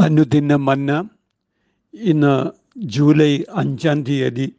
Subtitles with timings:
[0.00, 1.08] അനുദിന മന്ന
[1.94, 4.56] ഇന്ന് ജൂലൈ അഞ്ചാം തീയതി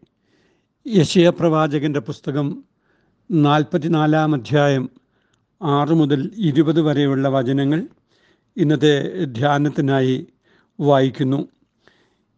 [0.88, 2.64] യശയ പ്രവാചകന്റെ പുസ്തകം
[3.32, 4.90] നാൽപ്പത്തിനാലാം അധ്യായം
[5.64, 7.88] ആറ് മുതൽ ഇരുപത് വരെയുള്ള വചനങ്ങൾ
[8.58, 10.28] ഇന്നത്തെ ധ്യാനത്തിനായി
[10.80, 11.48] വായിക്കുന്നു.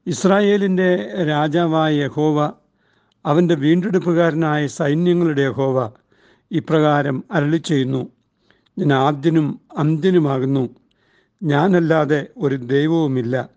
[0.08, 2.54] ഇസ്രായേലിന്റെ രാജാവായ യഹോവ
[3.26, 5.92] അവന്റെ വീണ്ടെടുപ്പുകാരനായ സൈന്യങ്ങളുടെ യഹോവ
[6.52, 8.10] ഇപ്രകാരം അരളി ചെയ്യുന്നു
[8.80, 10.83] ഞാൻ ആദ്യനും അന്ത്യനുമാകുന്നു.
[11.44, 13.50] ഞാനല്ലാതെ ഒരു ദൈവവുമില്ല.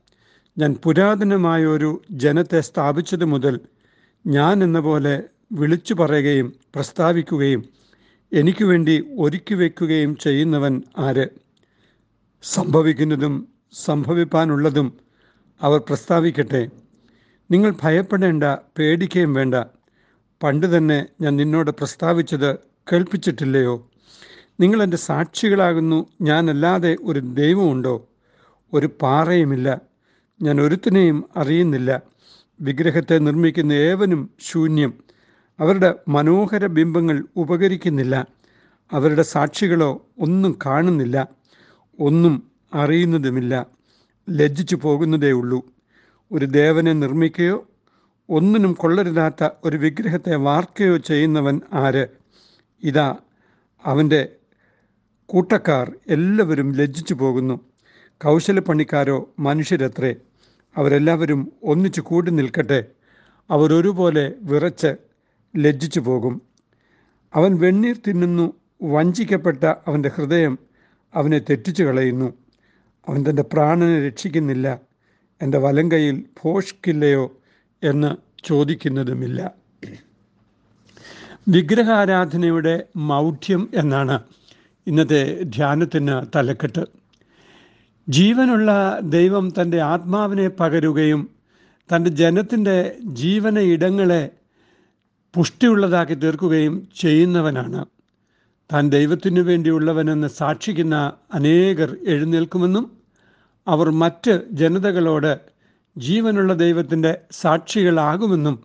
[0.59, 3.61] ഞാൻ പുരാതനമായ ഒരു ജനത്തെ സ്ഥാപിച്ചത് മുതൽ
[4.27, 5.23] ഞാൻ എന്ന പോലെ
[5.53, 7.65] വിളിച്ചു പറയുകയും പ്രസ്താവിക്കുകയും
[8.33, 11.29] എനിക്ക് വേണ്ടി ഒരുക്കി വയ്ക്കുകയും ചെയ്യുന്നവൻ ആര്?
[12.43, 14.93] സംഭവിക്കുന്നതും സംഭവിപ്പാനുള്ളതും
[15.63, 16.71] അവർ പ്രസ്താവിക്കട്ടെ.
[17.51, 18.45] നിങ്ങൾ ഭയപ്പെടേണ്ട
[18.79, 19.55] പേടിക്കുകയും വേണ്ട.
[20.43, 22.59] പണ്ട് തന്നെ ഞാൻ നിന്നോട് പ്രസ്താവിച്ചത്
[22.93, 23.91] കേൾപ്പിച്ചിട്ടില്ലയോ?
[24.61, 26.07] നിങ്ങൾ എന്റെ സാക്ഷികളാകുന്നു.
[26.23, 28.09] ഞാനല്ലാതെ ഒരു ദൈവമുണ്ടോ?
[28.73, 29.81] ഒരു പാറയുമില്ല.
[30.43, 32.03] ഞാൻ ഒരുത്തിനെയും അറിയുന്നില്ല.
[32.61, 34.95] വിഗ്രഹത്തെ നിർമ്മിക്കുന്ന ഏവനും ശൂന്യം.
[35.61, 38.27] അവരുടെ മനോഹര ബിംബങ്ങൾ ഉപകരിക്കുന്നില്ല.
[38.93, 41.29] അവരുടെ സാക്ഷികളോ ഒന്നും കാണുന്നില്ല.
[42.01, 43.67] ഒന്നും അറിയുന്നതുമില്ല.
[44.31, 45.63] ലജ്ജിച്ചു പോകുന്നതേ ഉള്ളൂ.
[46.33, 47.67] ഒരു ദേവനെ നിർമ്മിക്കുകയോ
[48.29, 52.07] ഒന്നിനും കൊള്ളരുതാത്ത ഒരു വിഗ്രഹത്തെ വാർക്കുകയോ ചെയ്യുന്നവൻ ആര്?
[52.83, 53.17] ഇതാ
[53.85, 54.29] അവന്റെ
[55.27, 57.61] കൂട്ടക്കാർ എല്ലാവരും ലജ്ജിച്ചു പോകുന്നു.
[58.25, 60.15] കൗശലപ്പണിക്കാരോ മനുഷ്യരത്രേ
[60.77, 62.85] അവരെല്ലാവരും ഒന്നിച്ചു കൂടി നിൽക്കട്ടെ.
[63.51, 64.97] അവരൊരുപോലെ വിറച്ച്
[65.57, 66.43] ലജ്ജിച്ചു പോകും.
[67.35, 68.53] അവൻ വെണ്ണീർ തിന്നുന്നു
[68.83, 70.59] വഞ്ചിക്കപ്പെട്ട അവന്റെ ഹൃദയം
[71.15, 72.33] അവനെ തെറ്റിച്ചു കളയുന്നു.
[73.09, 74.81] അവൻ തന്റെ പ്രാണനെ രക്ഷിക്കുന്നില്ല
[75.43, 77.37] എന്റെ വലം കൈയിൽ ഭോഷ്കില്ലയോ
[77.83, 79.55] എന്ന് ചോദിക്കുന്നതുമില്ല.
[81.49, 84.23] വിഗ്രഹാരാധനയുടെ മൗഢ്യം എന്നാണ്.
[84.87, 86.85] ഇന്നത്തെ ധ്യാനത്തിന് തലക്കെട്ട്.
[88.09, 91.31] ജീവനുള്ള ദൈവം തന്റെ ആത്മാവിനെ പകരുകയും
[91.95, 94.31] തന്റെ ജനത്തിന്റെ ജീവന ഇടങ്ങളെ
[95.35, 97.85] പുഷ്ടിയുള്ളതാക്കി തീർക്കുകയും ചെയ്യുന്നവനാണ്.
[98.73, 102.97] താൻ ദൈവത്തിനു വേണ്ടിയുള്ളവനെന്ന് സാക്ഷിക്കുന്ന അനേകർ എഴുന്നേൽക്കുമെന്നും
[103.69, 105.39] അവർ മറ്റ് ജനതകളോട്
[105.99, 108.65] ജീവനുള്ള ദൈവത്തിന്റെ സാക്ഷികളാകുമെന്നും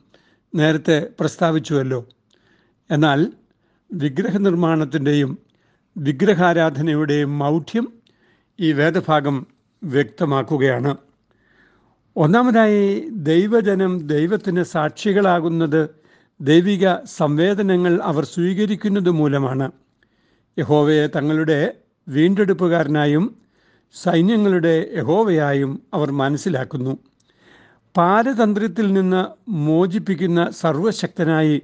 [0.55, 2.07] നേരത്തെ പ്രസ്താവിച്ചുവല്ലോ.
[2.91, 3.33] എന്നാൽ
[3.93, 4.37] വിഗ്രഹ
[5.97, 7.93] വിഗ്രഹാരാധനയുടെയും മൗഢ്യം
[8.59, 9.47] ഈ വേദഭാഗം
[9.83, 10.97] വ്യക്തമാക്കുകയാണ്.
[12.15, 15.89] ഒന്നാമതായി ദൈവജനം ദൈവത്തിന് സാക്ഷികളാകുന്നത്
[16.41, 19.71] ദൈവിക സംവേദനങ്ങൾ അവർ സ്വീകരിക്കുന്നത് മൂലമാണ്.
[20.59, 21.73] യഹോവയെ തങ്ങളുടെ
[22.07, 23.35] വീണ്ടെടുപ്പുകാരനായും
[23.93, 26.97] സൈന്യങ്ങളുടെ യഹോവയായും അവർ മനസ്സിലാക്കുന്നു.
[27.97, 31.61] പാരതന്ത്രത്തിൽ നിന്ന് മോചിപ്പിക്കുന്ന സർവശക്തനായി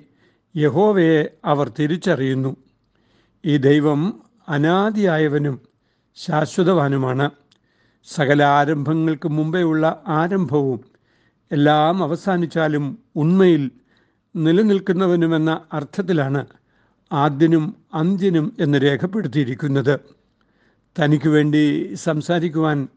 [0.55, 2.66] യഹോവയെ അവർ തിരിച്ചറിയുന്നു.
[3.45, 5.61] ഈ ദൈവം അനാദിയായവനും
[6.15, 7.31] ശാശ്വതവാനുമാണ്.
[8.05, 10.79] സകല ആരംഭങ്ങൾക്ക് മുമ്പേയുള്ള ആരംഭവും
[11.51, 13.71] എല്ലാം അവസാനിച്ചാലും ഉണ്മയിൽ
[14.35, 16.45] നിലനിൽക്കുന്നവനുമെന്ന അർത്ഥത്തിലാണ്
[17.11, 19.99] ആദ്യനും അന്ത്യനും എന്ന് രേഖപ്പെടുത്തിയിരിക്കുന്നത്.
[20.99, 22.87] തനിക്ക് വേണ്ടി സംസാരിക്കുവാൻ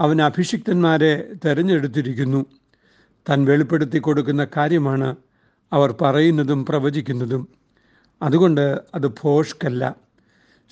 [0.00, 2.46] അവൻ അഭിഷിക്തന്മാരെ തെരഞ്ഞെടുത്തിരിക്കുന്നു.
[3.30, 5.16] താൻ വെളിപ്പെടുത്തി കൊടുക്കുന്ന കാര്യമാണ്
[5.72, 7.63] അവർ പറയുന്നതും പ്രവചിക്കുന്നതും.
[8.20, 8.64] അതുകൊണ്ട്
[8.94, 9.82] അത് ഭോഷ്കല്ല.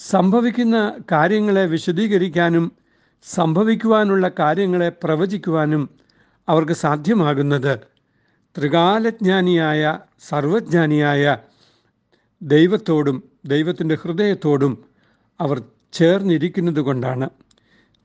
[0.01, 0.77] സംഭവിക്കുന്ന
[1.13, 2.65] കാര്യങ്ങളെ വിശദീകരിക്കാനും
[3.27, 5.83] സംഭവിക്കുവാനുള്ള കാര്യങ്ങളെ പ്രവചിക്കുവാനും
[6.49, 7.75] അവർക്ക് സാധ്യമാകുന്നത്
[8.57, 9.83] ത്രികാലജ്ഞാനിയായ
[10.23, 11.25] സർവജ്ഞാനിയായ
[12.43, 13.17] ദൈവത്തോടും
[13.47, 14.73] ദൈവത്തിന്റെ ഹൃദയത്തോടും
[15.41, 15.59] അവർ
[15.93, 17.27] ചേർന്നിരിക്കുന്നത് കൊണ്ടാണ്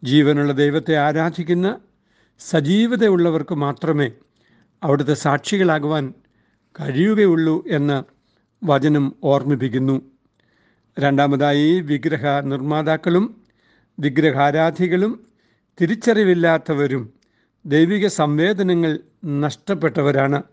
[0.03, 1.67] ജീവനുള്ള ദൈവത്തെ ആരാധിക്കുന്ന
[2.41, 4.07] സജീവതയുള്ളവർക്ക് മാത്രമേ
[4.81, 6.05] അവിടുത്തെ സാക്ഷികളാകുവാൻ
[6.75, 7.97] കഴിയുകയുള്ളൂ എന്ന്
[8.63, 10.01] വചനം ഓർമ്മിപ്പിക്കുന്നു.
[11.00, 13.41] രണ്ടാമതായി വിഗ്രഹ നിർമ്മാതാക്കളും
[14.00, 15.28] വിഗ്രഹാരാധികളും
[15.81, 17.13] തിരിച്ചറിവില്ലാത്തവരും
[17.66, 20.44] ദൈവിക സംവേദനങ്ങൾ നഷ്ടപ്പെട്ടവരാണ്.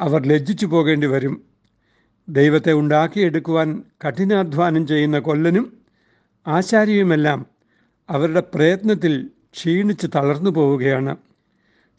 [0.00, 1.42] അവർ ലജ്ജിച്ചു പോകേണ്ടി വരും.
[2.28, 5.80] ദൈവത്തെ ഉണ്ടാക്കിയെടുക്കുവാൻ കഠിനാധ്വാനം ചെയ്യുന്ന കൊല്ലനും
[6.46, 7.46] ആശാരിയുമെല്ലാം
[8.10, 11.16] അവരുടെ പ്രയത്നത്തിൽ ക്ഷീണിച്ച് തളർന്നു പോവുകയാണ്.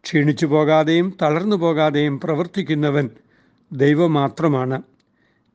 [0.03, 3.09] ക്ഷീണിച്ചു പോകാതെയും തളർന്നു പോകാതെയും പ്രവർത്തിക്കുന്നവൻ
[3.71, 4.81] ദൈവം മാത്രമാണ്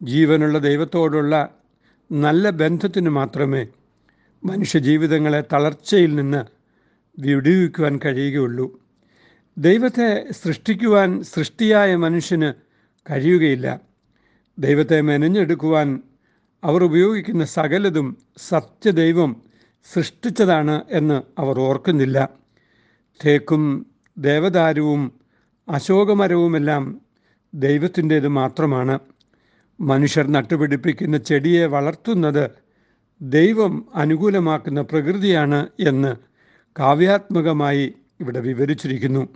[0.03, 1.55] ജീവനുള്ള ദൈവത്തോടുള്ള
[2.13, 3.67] നല്ല ബന്ധത്തിന് മാത്രമേ
[4.45, 6.45] മനുഷ്യജീവിതങ്ങളെ തളർച്ചയിൽ നിന്ന്
[7.21, 8.81] വിടുവിക്കുവാൻ കഴിയുകയുള്ളൂ.
[9.59, 12.53] ദൈവത്തെ സൃഷ്ടിക്കുവാൻ സൃഷ്ടിയായ മനുഷ്യന്
[13.11, 13.81] കഴിയുകയില്ല.
[14.59, 16.03] ദൈവത്തെ മെനഞ്ഞെടുക്കുവാൻ
[16.65, 19.43] അവർ ഉപയോഗിക്കുന്ന സകലതും സത്യദൈവം
[19.93, 22.29] സൃഷ്ടിച്ചതാണ് എന്ന് അവർ ഓർക്കുന്നില്ല.
[23.25, 23.87] തേക്കും
[24.19, 25.21] ദേവദാരുവും
[25.69, 27.01] അശോകമരവുമെല്ലാം
[27.55, 28.99] ദൈവത്തിന്റേത് മാത്രമാണ്.
[29.81, 32.51] മനുഷ്യർ നട്ടുപിടിപ്പിക്കുന്ന ചെടിയെ വളർത്തുന്നത്
[33.23, 36.17] ദൈവം അനുകൂലമാക്കുന്ന പ്രകൃതിയാണ് എന്ന്
[36.79, 39.29] കാവ്യാത്മകമായി ഇവിടെ വിവരിച്ചിരിക്കുന്നു.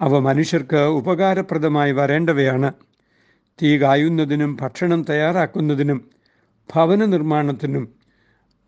[0.00, 2.72] അവ മനുഷ്യർക്ക് ഉപകാരപ്രദമായി വരേണ്ടവയാണ്.
[3.62, 6.10] തീ കായുന്നതിനും ഭക്ഷണം തയ്യാറാക്കുന്നതിനും
[6.74, 7.94] ഭവന നിർമ്മാണത്തിനും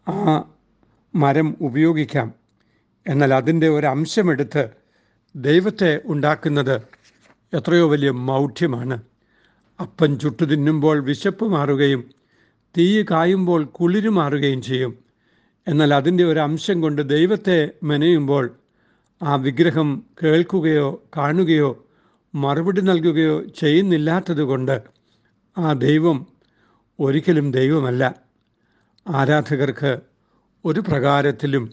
[0.09, 0.45] ആ
[1.15, 2.35] മരം ഉപയോഗിക്കാം.
[3.07, 4.69] എന്നാൽ അതിന്റെ ഒരു അംശമെടുത്ത്
[5.37, 6.81] ദൈവത്തെ ഉണ്ടാക്കുന്നത്
[7.57, 9.03] എത്രയോ വലിയ മൗഢ്യമാണ്.
[9.81, 12.11] അപ്പം ചുട്ടു തിന്നുമ്പോൾ വിശപ്പ് മാറുകയും
[12.79, 14.99] തീ കായുമ്പോൾ കുളിര് മാറുകയും ചെയ്യും.
[15.69, 18.51] എന്നാൽ അതിന്റെ ഒരു അംശം കൊണ്ട് ദൈവത്തെ മെനയുമ്പോൾ
[19.23, 21.87] ആ വിഗ്രഹം കേൾക്കുകയോ കാണുകയോ
[22.35, 24.83] മറുപടി നൽകുകയോ ചെയ്യുന്നില്ലാത്തതുകൊണ്ട്
[25.59, 26.27] ആ ദൈവം
[27.01, 28.15] ഒരിക്കലും ദൈവമല്ല.
[29.09, 30.01] ആരാധകർക്ക്
[30.65, 31.73] ഒരു പ്രകാരത്തിലും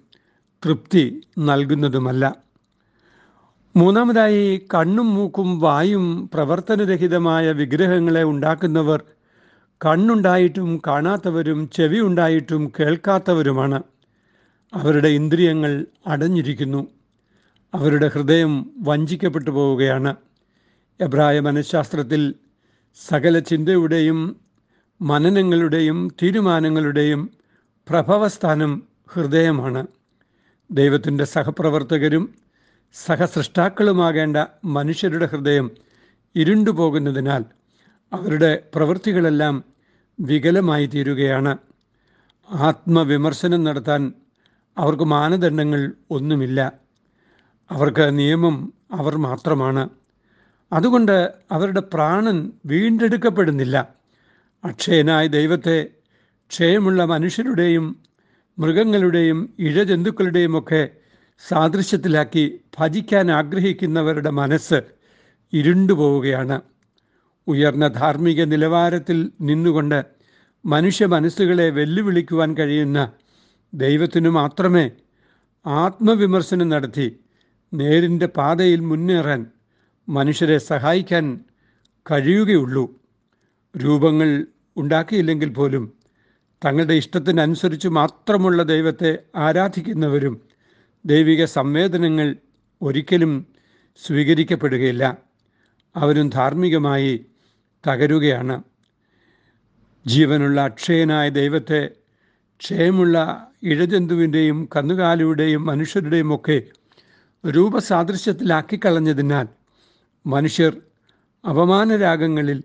[0.66, 2.45] തൃപ്തി നൽകുന്നതുമല്ല.
[3.76, 9.04] മൂന്നാമതായി കണ്ണും മൂക്കും വായും പ്രവർത്തനരഹിതമായ വിഗ്രഹങ്ങളെ ഉണ്ടാക്കുന്നവർ
[9.86, 13.84] കണ്ണുണ്ടായിട്ടും കാണാത്തവരും ചെവി ഉണ്ടായിട്ടും കേൾക്കാത്തവരുമാണ്.
[14.74, 16.88] അവരുടെ ഇന്ദ്രിയങ്ങൾ അടഞ്ഞിരിക്കുന്നു.
[17.74, 20.16] അവരുടെ ഹൃദയം വഞ്ചിക്കപ്പെട്ടു പോവുകയാണ്.
[21.02, 22.36] എബ്രായ മനഃശാസ്ത്രത്തിൽ
[23.10, 24.20] സകല ചിന്തയുടെയും
[25.02, 27.30] മനനങ്ങളുടെയും തീരുമാനങ്ങളുടെയും
[27.90, 28.84] പ്രഭവസ്ഥാനം
[29.14, 29.88] ഹൃദയമാണ്.
[30.72, 32.45] ദൈവത്തിന്റെ സഹപ്രവർത്തകരും
[33.04, 35.72] സഹസൃഷ്ടാക്കളുമാകേണ്ട മനുഷ്യരുടെ ഹൃദയം
[36.36, 37.46] ഇരുണ്ടുപോകുന്നതിനാൽ
[38.14, 39.64] അവരുടെ പ്രവൃത്തികളെല്ലാം
[40.20, 41.58] വികലമായി തീരുകയാണ്
[42.50, 44.14] ആത്മവിമർശനം നടത്താൻ
[44.78, 46.72] അവർക്ക് മാനദണ്ഡങ്ങൾ ഒന്നുമില്ല.
[47.72, 49.90] അവർക്ക് നിയമം അവർ മാത്രമാണ്.
[50.74, 53.88] അതുകൊണ്ട് അവരുടെ പ്രാണൻ വീണ്ടെടുക്കപ്പെടുന്നില്ല.
[54.66, 55.88] അക്ഷയനായ ദൈവത്തെ
[56.50, 58.00] ക്ഷയമുള്ള മനുഷ്യരുടെയും
[58.60, 60.90] മൃഗങ്ങളുടെയും ഇഴജന്തുക്കളുടെയും ഒക്കെ
[61.40, 62.44] സാദൃശ്യത്തിലാക്കി
[62.78, 64.80] ഭജിക്കാൻ ആഗ്രഹിക്കുന്നവരുടെ മനസ്സ്
[65.54, 66.62] ഇരുണ്ടുപോവുകയാണ്
[67.48, 70.06] ഉയർന്ന ധാർമ്മിക നിലവാരത്തിൽ നിന്നുകൊണ്ട്
[70.66, 73.14] മനുഷ്യ മനസ്സുകളെ വെല്ലുവിളിക്കുവാൻ കഴിയുന്ന
[73.74, 74.92] ദൈവത്തിനു മാത്രമേ
[75.66, 77.20] ആത്മവിമർശനം നടത്തി
[77.74, 79.46] നേരിന്റെ പാതയിൽ മുന്നേറാൻ
[80.08, 81.26] മനുഷ്യരെ സഹായിക്കാൻ
[82.06, 82.84] കഴിയുകയുള്ളൂ.
[83.76, 84.46] രൂപങ്ങൾ
[84.78, 85.94] ഉണ്ടാക്കിയില്ലെങ്കിൽ പോലും
[86.62, 90.36] തങ്ങളുടെ ഇഷ്ടത്തിനനുസരിച്ച് മാത്രമുള്ള ദൈവത്തെ ആരാധിക്കുന്നവരും
[91.06, 92.36] ദൈവിക സംവേദനങ്ങൾ
[92.82, 93.48] ഒരിക്കലും
[94.06, 95.18] സ്വീകരിക്കപ്പെടുകയില്ല.
[95.96, 97.26] അവരും ധാർമ്മികമായി
[97.88, 98.64] തകരുകയാണ്.
[100.08, 101.90] ജീവനുള്ള അക്ഷയനായ ദൈവത്തെ
[102.60, 106.64] ക്ഷയമുള്ള ഇഴജന്തുവിന്റെയും കന്നുകാലിയുടെയും മനുഷ്യരുടെയും ഒക്കെ
[107.48, 109.48] രൂപസാദൃശ്യത്തിലാക്കിക്കളഞ്ഞതിനാൽ
[110.28, 110.82] മനുഷ്യർ
[111.50, 112.64] അപമാനരാഗങ്ങളിൽ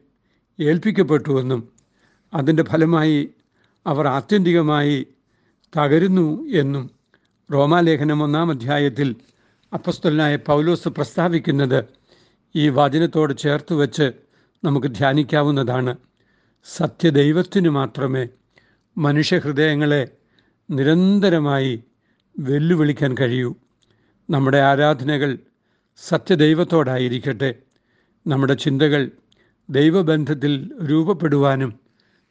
[0.61, 1.73] ഏൽപ്പിക്കപ്പെട്ടുവെന്നും
[2.35, 3.31] അതിന്റെ ഫലമായി
[3.87, 5.07] അവർ ആത്യന്തികമായി
[5.79, 7.00] തകരുന്നു എന്നും
[7.53, 9.17] റോമാലേഖനം ഒന്നാം അധ്യായത്തിൽ
[9.73, 11.85] അപ്പസ്തുലനായ പൗലോസ് പ്രസ്താവിക്കുന്നത്
[12.57, 14.13] ഈ വചനത്തോട് ചേർത്ത് വച്ച്
[14.65, 15.97] നമുക്ക് ധ്യാനിക്കാവുന്നതാണ്.
[16.65, 18.29] സത്യദൈവത്തിന് മാത്രമേ
[18.99, 20.09] മനുഷ്യഹൃദയങ്ങളെ
[20.71, 21.85] നിരന്തരമായി
[22.39, 23.55] വെല്ലുവിളിക്കാൻ കഴിയൂ.
[24.31, 25.39] നമ്മുടെ ആരാധനകൾ
[25.97, 27.55] സത്യദൈവത്തോടായിരിക്കട്ടെ.
[28.27, 29.11] നമ്മുടെ ചിന്തകൾ
[29.71, 31.75] ദൈവബന്ധത്തിൽ രൂപപ്പെടുവാനും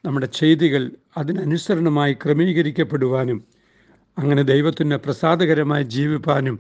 [0.06, 3.59] നമ്മുടെ ചെയ്തികൾ അതിനനുസരണമായി ക്രമീകരിക്കപ്പെടുവാനും
[4.20, 6.60] അങ്ങനെ ദൈവത്തിന് പ്രസാദകരമായി ജീവിപ്പാനും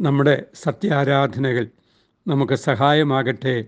[0.00, 1.66] നമ്മുടെ സത്യാരാധനകൾ
[2.28, 3.64] നമുക്ക് സഹായമാകട്ടെ.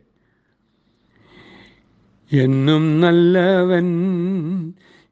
[2.32, 3.86] എന്നും നല്ലവൻ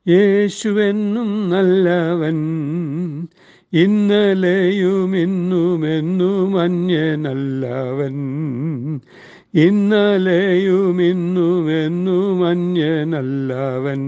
[0.08, 2.38] യേശുവെന്നും നല്ലവൻ
[3.72, 8.16] ഇന്നലെയും ഇന്നും എന്നും അന്യനല്ലവൻ.
[9.54, 14.00] ഇന്നലെയും ഇന്നും എന്നും അന്യനല്ലവൻ.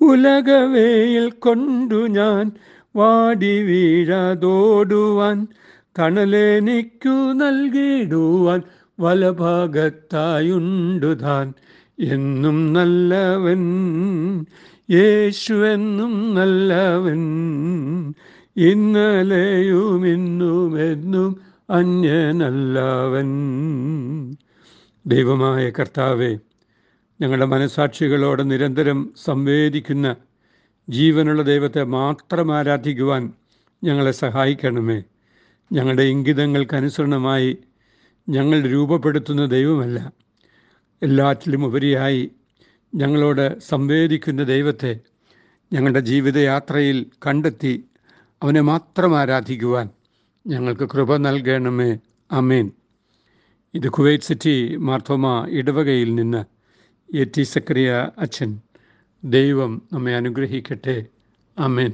[0.00, 2.52] ഉലകവേയിൽ കൊണ്ടു ഞാൻ
[2.96, 5.46] വാടി വീഴാതോടുവാൻ
[5.98, 8.62] തണലേനിക്കു നൽകിയിടുവാൻ
[9.00, 11.52] വലഭാഗത്തായുണ്ടു താൻ.
[12.00, 13.62] എന്നും നല്ലവൻ
[14.90, 17.20] യേശു എന്നും നല്ലവൻ
[18.56, 23.26] ഇന്നലെയും ഇന്നും എന്നും അന്യനല്ലവൻ.
[25.06, 26.38] ദൈവമായ കർത്താവെ
[27.20, 30.16] ഞങ്ങളുടെ മനസാക്ഷികളോട് നിരന്തരം സംവേദിക്കുന്ന
[30.88, 33.32] ജീവനുള്ള ദൈവത്തെ മാത്രം ആരാധിക്കുവാൻ
[33.84, 35.02] ഞങ്ങളെ സഹായിക്കണമേ.
[35.72, 37.58] ഞങ്ങളുടെ ഇംഗിതങ്ങൾക്കനുസരണമായി
[38.28, 40.12] ഞങ്ങൾ രൂപപ്പെടുത്തുന്ന ദൈവമല്ല.
[41.02, 42.30] എല്ലാറ്റിലും ഉപരിയായി
[42.94, 45.00] ഞങ്ങളോട് സംവേദിക്കുന്ന ദൈവത്തെ
[45.72, 47.84] ഞങ്ങളുടെ ജീവിതയാത്രയിൽ കണ്ടെത്തി
[48.42, 49.88] അവനെ മാത്രം ആരാധിക്കുവാൻ
[50.46, 51.98] ഞങ്ങൾക്ക് കൃപ നൽകണമേ.
[52.32, 52.70] അമേൻ
[53.74, 56.53] ഇത് കുവൈറ്റ് സിറ്റി മാർത്തോമ ഇടവകയിൽ നിന്ന്
[57.13, 58.51] എ ടി സക്രിയ അച്ഛൻ
[59.23, 60.97] ദൈവം നമ്മെ അനുഗ്രഹിക്കട്ടെ
[61.57, 61.93] അമേൻ